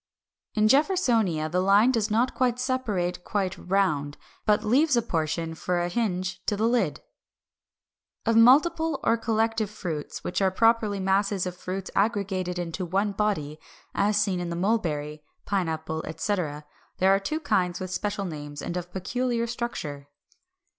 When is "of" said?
8.39-8.43, 11.45-11.55, 18.75-18.91